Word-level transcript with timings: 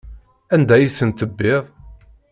Anda 0.53 0.73
ay 0.77 0.87
ten-tebbiḍ? 0.97 1.63